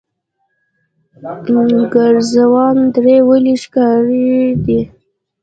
[1.93, 4.79] ګرزوان درې ولې ښکلې دي؟